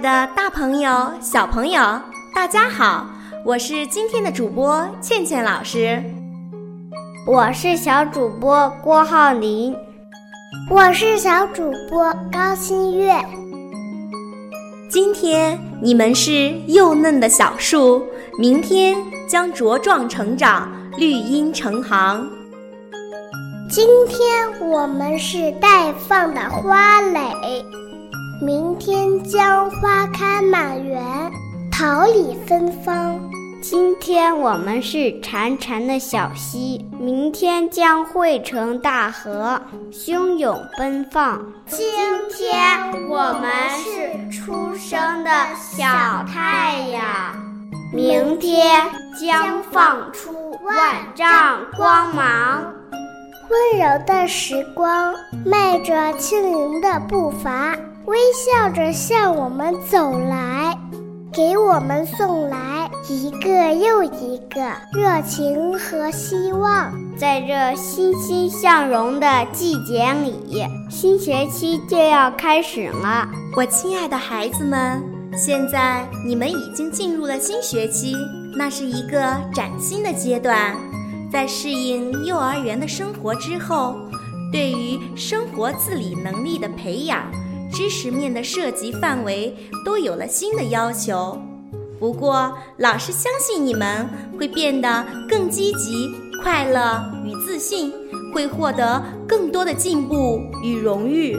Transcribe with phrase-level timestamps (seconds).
[0.00, 1.80] 的，大朋友、小朋友，
[2.34, 3.06] 大家好！
[3.44, 6.02] 我是今天的主播倩倩老师，
[7.26, 9.76] 我是小主播郭浩林，
[10.70, 13.14] 我是小主播高新月。
[14.90, 18.02] 今天你们是幼嫩的小树，
[18.38, 18.96] 明天
[19.28, 22.26] 将茁壮成长，绿荫成行。
[23.68, 27.20] 今天我们是待放的花蕾。
[28.42, 31.30] 明天将花开满园，
[31.70, 33.20] 桃李芬芳。
[33.60, 39.60] 今天我们是潺潺的小溪，明天将汇成大河，
[39.92, 41.44] 汹涌奔放。
[41.66, 41.86] 今
[42.30, 45.84] 天我们是初升的小
[46.32, 47.02] 太阳，
[47.92, 50.32] 明天将放出
[50.64, 52.72] 万丈光芒。
[53.50, 55.12] 温柔的时光，
[55.44, 57.76] 迈着轻盈的步伐。
[58.04, 60.78] 微笑着向我们走来，
[61.32, 66.92] 给我们送来一个又一个热情和希望。
[67.18, 73.28] 在这欣欣向荣的季节里，新学期就要开始了。
[73.56, 75.02] 我亲爱的孩子们，
[75.36, 78.14] 现在你们已经进入了新学期，
[78.56, 80.72] 那是一个崭新的阶段。
[81.32, 83.96] 在适应幼儿园的生活之后，
[84.52, 87.30] 对于生活自理能力的培养。
[87.72, 91.40] 知识面的涉及范围都有了新的要求，
[92.00, 96.10] 不过老师相信你们会变得更积极、
[96.42, 97.92] 快乐与自信，
[98.34, 101.36] 会获得更多的进步与荣誉。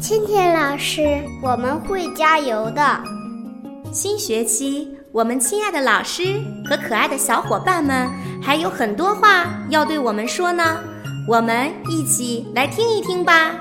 [0.00, 3.02] 芊芊老师，我们会加油的。
[3.92, 8.10] 新学期，我们亲爱的老师和可爱的小伙伴们
[8.42, 10.78] 还有很多话要对我们说呢，
[11.28, 13.54] 我们一起来听一听吧。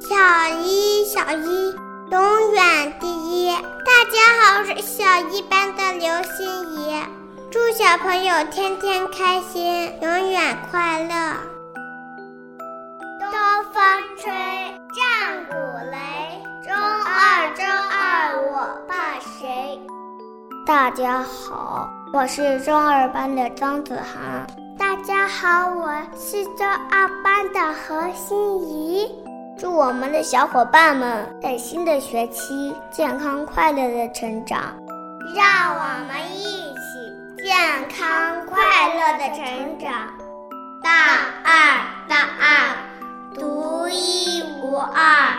[0.00, 0.16] 小
[0.64, 3.52] 一，小一，永远第一。
[3.52, 7.02] 大家好，我是小一班的刘欣怡，
[7.50, 11.36] 祝小朋友天天开心，永远快乐。
[13.20, 13.30] 东
[13.74, 13.82] 风
[14.16, 14.32] 吹，
[14.94, 15.54] 战鼓
[15.92, 18.56] 擂，中二，中二，我
[18.88, 19.78] 怕谁？
[20.66, 24.46] 大家好，我是中二班的张子涵。
[24.78, 29.27] 大家好，我是中二班的何心怡。
[29.58, 34.60] 祝我们的小伙伴们在新的学期健康快乐的成长。
[35.34, 37.56] 让我们一起健
[37.88, 38.56] 康快
[38.94, 39.90] 乐的成长。
[40.80, 40.92] 大
[41.42, 45.34] 二，大二，独一无二。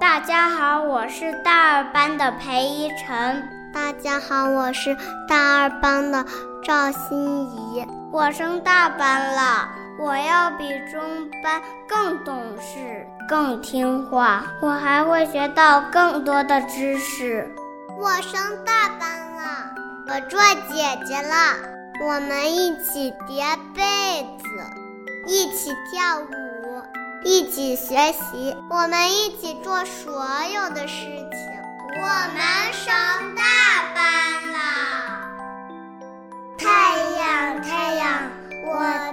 [0.00, 3.46] 大家好，我是大二班的裴一晨。
[3.74, 4.96] 大家好，我是
[5.28, 6.24] 大二班的
[6.64, 7.86] 赵欣怡。
[8.10, 11.00] 我升大班了，我要比中
[11.42, 13.06] 班更懂事。
[13.28, 17.54] 更听话，我还会学到更多的知识。
[17.98, 19.70] 我升大班了，
[20.08, 20.40] 我做
[20.70, 21.56] 姐姐了。
[22.04, 23.44] 我们一起叠
[23.74, 23.82] 被
[24.38, 24.44] 子，
[25.26, 26.82] 一起跳舞，
[27.22, 31.30] 一起学习，我们一起做所有的事情。
[31.94, 32.92] 我们升
[33.36, 33.42] 大
[33.94, 34.02] 班
[34.52, 34.58] 了，
[36.58, 36.66] 太
[37.18, 38.30] 阳，太阳，
[38.66, 38.72] 我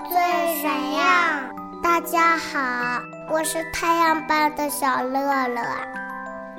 [0.09, 0.15] 最
[0.63, 1.58] 闪亮。
[1.91, 3.01] 大家好。
[3.31, 5.59] 我是太阳班的小乐乐，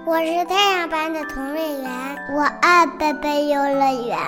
[0.04, 1.88] 我是太阳班的童瑞元。
[2.34, 4.18] 我爱贝贝幼儿园，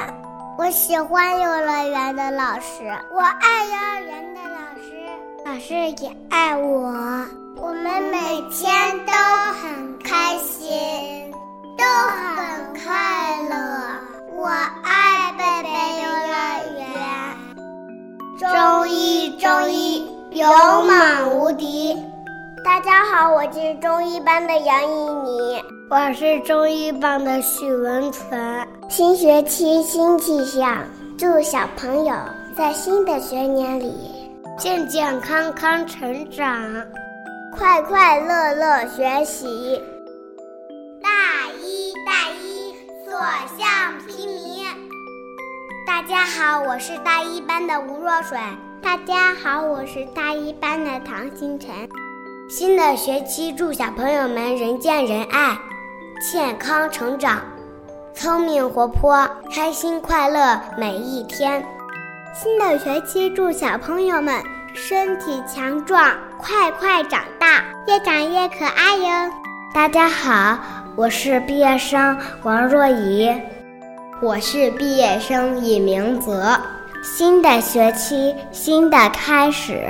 [0.57, 4.93] 我喜欢幼儿园的老师，我爱幼儿园的老师，
[5.45, 6.93] 老师也爱我。
[7.57, 8.73] 我们每天
[9.05, 9.13] 都
[9.61, 11.35] 很开心，
[11.77, 13.57] 都很快乐。
[14.37, 14.47] 我
[14.85, 15.69] 爱贝贝
[16.01, 16.39] 幼儿
[16.79, 16.87] 园，
[18.39, 19.92] 中一中一
[20.35, 21.95] 勇猛无敌。
[22.65, 28.67] 大家好，我是中一班的杨怡妮，我是中一班的许文纯。
[28.89, 30.85] 新学期新气象，
[31.19, 32.15] 祝小朋友
[32.57, 33.93] 在新的学年里
[34.57, 36.49] 健健康康成长，
[37.55, 39.83] 快快乐乐学习。
[41.03, 41.11] 大
[41.61, 42.73] 一，大一，
[43.05, 43.21] 所
[43.59, 44.65] 向披靡。
[45.87, 48.39] 大家好，我是大一班的吴若水。
[48.83, 51.71] 大家好，我是大一班的唐星辰。
[52.51, 55.57] 新的学期，祝小朋友们人见人爱，
[56.21, 57.41] 健康成长，
[58.13, 61.65] 聪明活泼，开心快乐每一天。
[62.35, 64.43] 新的学期，祝小朋友们
[64.75, 69.31] 身体强壮，快快长大，越长越可爱哟。
[69.73, 70.59] 大家好，
[70.97, 73.33] 我是毕业生王若怡。
[74.21, 76.61] 我是毕业生尹明泽。
[77.03, 79.89] 新的学期，新的开始，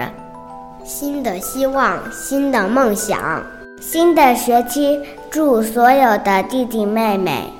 [0.83, 3.43] 新的希望，新的梦想。
[3.83, 4.99] 新的学期，
[5.31, 7.53] 祝所有的弟弟妹妹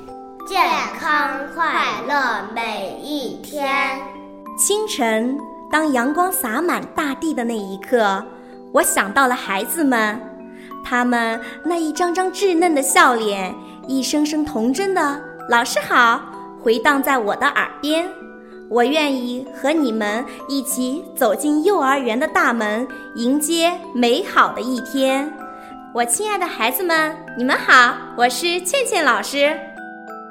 [0.47, 0.59] 健
[0.99, 3.99] 康快乐每一天。
[4.57, 5.37] 清晨，
[5.71, 8.25] 当阳光洒满大地的那一刻，
[8.71, 10.19] 我想到了孩子们，
[10.83, 13.53] 他们那一张张稚嫩的笑脸，
[13.87, 16.19] 一声声童真的“老师好”。
[16.63, 18.09] 回荡在我的耳边，
[18.73, 25.31] 我愿意和你们一起走进幼儿园的大门，迎接美好的一天。
[25.93, 29.55] 我亲爱的孩子们，你们好，我是倩倩老师。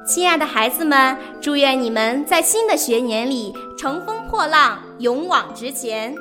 [0.04, 6.12] 亲爱的孩子们，祝愿你们在新的学年里乘风破浪，勇往直前。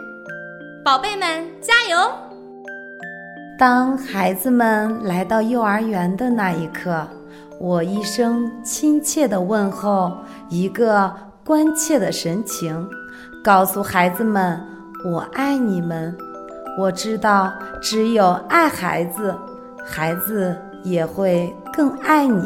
[0.85, 2.07] 宝贝们，加油！
[3.57, 7.07] 当孩子们来到幼儿园的那一刻。
[7.59, 10.15] 我一声亲切的问候，
[10.49, 11.11] 一个
[11.43, 12.87] 关切的神情，
[13.43, 14.61] 告诉孩子们
[15.03, 16.15] ：“我爱你们。”
[16.77, 17.51] 我知道，
[17.81, 19.35] 只有爱孩子，
[19.83, 22.45] 孩子也会更爱你。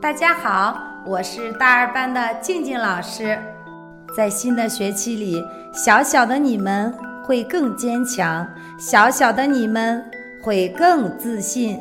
[0.00, 3.38] 大家好，我是大二班的静静老师。
[4.16, 6.92] 在新的学期里，小小的你们
[7.24, 8.48] 会更坚强，
[8.78, 10.02] 小小的你们
[10.42, 11.78] 会更自信。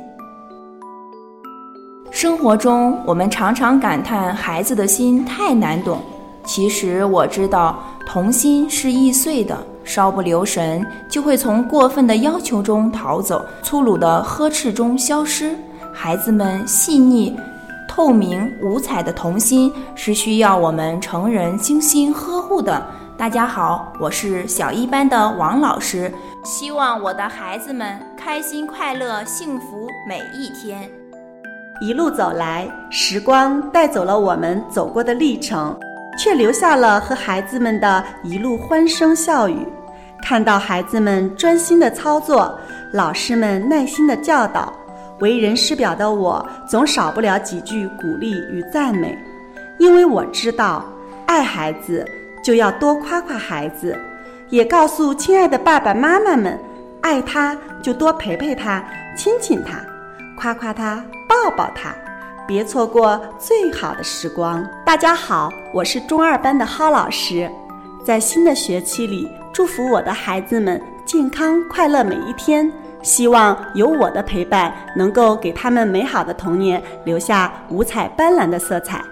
[2.21, 6.01] 生活中，我们常常感叹孩子的心太难懂。
[6.43, 15.55] 其实我知道，童心是易碎的，稍不留神就会从过分的要求中逃走，粗鲁的呵斥中消失。
[15.93, 17.33] 孩子们细腻、
[17.87, 22.85] 透明、五彩的童心是需要我们成人精心呵护的。
[23.17, 26.13] 大家好，我是小一班的王老师，
[26.43, 30.89] 希望我的孩子们开心、快乐、幸福每一天。
[31.81, 35.77] 一路走来，时光带走了我们走过的历程，
[36.17, 39.65] 却留下了和孩子们的一路欢声笑语。
[40.21, 42.53] 看到孩子们专心的操作，
[42.91, 44.73] 老师们耐心的教导，
[45.19, 49.17] 为人师表的我总少不了几句鼓励与赞美。
[49.77, 50.83] 因为我知道，
[51.27, 52.05] 爱孩子
[52.43, 53.97] 就要多夸夸孩子，
[54.49, 56.59] 也告诉亲爱的爸爸妈妈们，
[56.99, 58.83] 爱他就多陪陪他，
[59.15, 59.79] 亲亲他。
[60.39, 61.93] 夸夸他，抱抱他，
[62.47, 64.65] 别错过最好的时光。
[64.85, 67.51] 大家好，我是中二班的蒿老师，
[68.05, 72.71] 在新的学期里，祝福我的孩子们健康快乐每一天。
[73.01, 79.03] 希望有我的陪伴，能够给他们美好的童年留下五彩斑斓的色彩。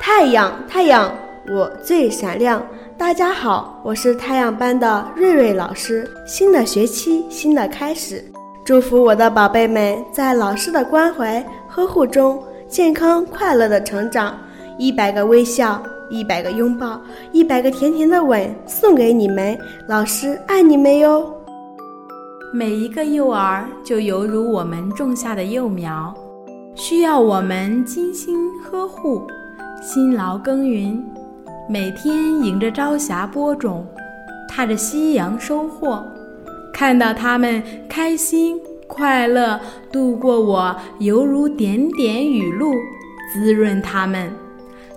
[0.00, 1.12] 太阳，太阳，
[1.48, 2.60] 我最闪亮。
[2.98, 6.08] 大家好，我是太阳班的瑞瑞老师。
[6.26, 8.31] 新的学期，新的开始。
[8.64, 14.38] 祝福我的宝贝们在老师的关怀呵护中健康快乐的成长。
[14.78, 17.00] 一百个微笑，一百个拥抱，
[17.32, 21.28] 一百个甜甜的吻送给你们，老师爱你们哟。
[22.54, 26.14] 每一个幼儿就犹如我们种下的幼苗，
[26.76, 29.26] 需要我们精心呵护、
[29.82, 31.04] 辛劳耕耘，
[31.68, 33.84] 每天迎着朝霞播种，
[34.48, 36.04] 踏着夕阳收获。
[36.72, 39.60] 看到他们开心快乐
[39.92, 42.74] 度过我，犹如点点雨露，
[43.32, 44.32] 滋润他们，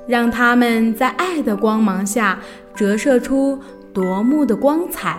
[0.08, 2.40] 让他们在爱的光芒下
[2.74, 3.60] 折射出
[3.94, 5.18] 夺目的光彩，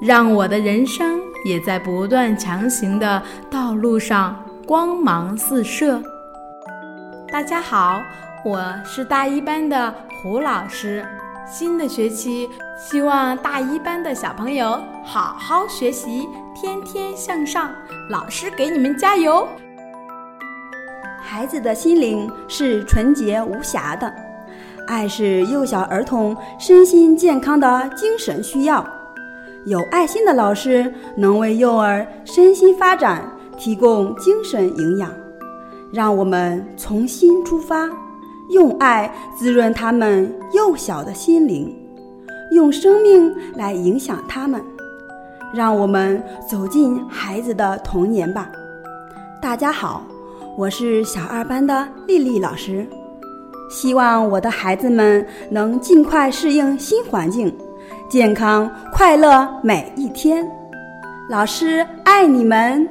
[0.00, 6.02] 让我的人生也在不断强行的道路上光芒四射。
[7.30, 8.00] 大家好，
[8.44, 11.04] 我是大一班的胡老师。
[11.48, 17.70] 新的学期，希望大一班的小朋友好好学习，天天向上。
[18.10, 19.48] 老师给你们加油！
[21.18, 24.12] 孩子的心灵是纯洁无瑕的，
[24.86, 28.86] 爱是幼小儿童身心健康的精神需要。
[29.64, 33.24] 有爱心的老师能为幼儿身心发展
[33.56, 35.10] 提供精神营养，
[35.90, 37.88] 让我们从心出发。
[38.50, 41.74] 用爱滋润他们幼小的心灵，
[42.56, 44.64] 用生命来影响他们，
[45.52, 48.50] 让我们走进孩子的童年吧。
[49.42, 50.02] 大家好，
[50.56, 52.86] 我是小二班的丽丽老师，
[53.68, 57.54] 希望我的孩子们能尽快适应新环境，
[58.08, 60.42] 健康快乐每一天。
[61.28, 62.88] 老师爱你们。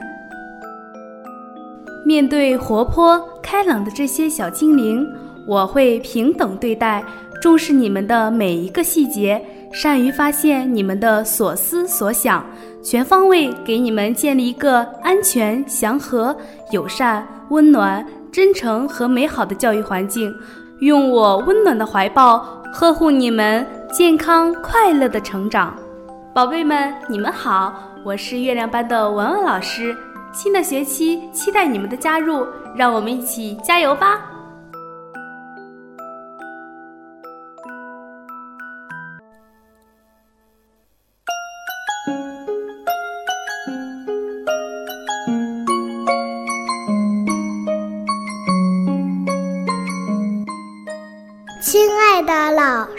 [2.06, 5.04] 面对活泼开朗的这些小精灵。
[5.48, 7.04] 我会平等对待，
[7.42, 9.40] 重视你们的每一个细节，
[9.72, 12.46] 善于发现你们的所思所想，
[12.84, 16.36] 全方位给你们建立一个安全、祥和、
[16.72, 20.34] 友善、温暖、真诚和美好的教育环境，
[20.80, 22.40] 用我温暖的怀抱
[22.74, 25.76] 呵护你们健康快乐的成长。
[26.34, 27.74] 宝贝们，你们好，
[28.04, 29.96] 我是月亮班的文文老师。
[30.34, 34.35] 新的学期期待你们的加入，让我们一起加油吧！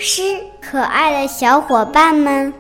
[0.09, 0.23] 师，
[0.63, 2.55] 可爱的小伙伴们，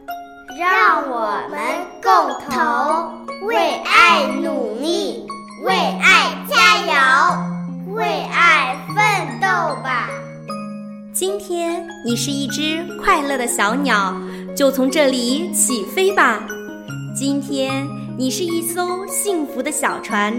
[0.58, 1.60] 让我们
[2.02, 5.24] 共同为爱努力，
[5.64, 9.46] 为爱加油，为爱奋斗
[9.80, 10.08] 吧！
[11.14, 14.12] 今天你是一只快乐的小鸟，
[14.56, 16.40] 就从这里起飞吧；
[17.16, 17.86] 今天
[18.18, 20.34] 你是一艘幸福的小船，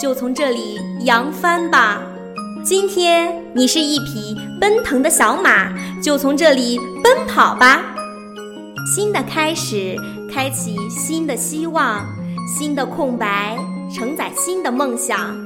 [0.00, 2.00] 就从这里扬帆吧。
[2.64, 7.94] 今天你是一匹奔腾的小马，就从这里奔跑吧。
[8.86, 9.94] 新的开始，
[10.32, 12.02] 开启新的希望，
[12.46, 13.54] 新的空白，
[13.94, 15.36] 承载新的梦想。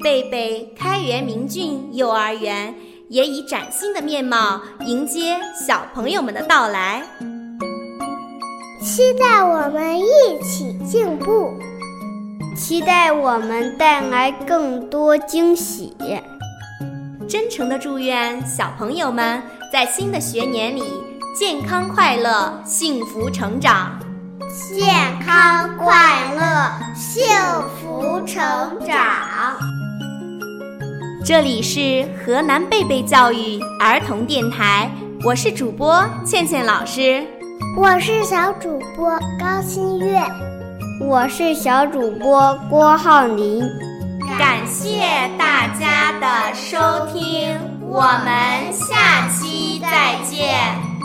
[0.00, 2.74] 贝贝开元明骏幼儿园
[3.08, 7.02] 也以崭新的面貌迎接小朋友们的到来，
[8.82, 10.04] 期待我们一
[10.42, 11.50] 起进步，
[12.54, 15.96] 期待我们带来更多惊喜。
[17.28, 20.82] 真诚的祝愿小朋友们在新的学年里
[21.38, 23.98] 健康快乐、幸福成长。
[24.74, 24.88] 健
[25.20, 27.22] 康快乐，幸
[27.76, 28.42] 福成
[28.86, 28.96] 长。
[31.22, 34.90] 这里是河南贝贝教育儿童电台，
[35.22, 37.22] 我是主播倩倩老师，
[37.76, 40.18] 我是小主播高新月，
[40.98, 43.62] 我是小主播郭浩林。
[44.38, 46.78] 感谢大家的收
[47.12, 50.97] 听，我们下期再见。